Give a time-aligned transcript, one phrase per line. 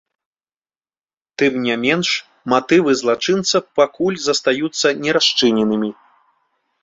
[1.41, 2.07] Тым не менш,
[2.53, 5.91] матывы злачынца пакуль застаюцца не расчыненымі.